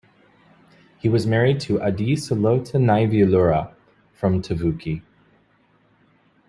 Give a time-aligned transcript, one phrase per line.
[0.97, 3.75] He was married to Adi Salote Naivalurua
[4.15, 5.03] from Tavuki.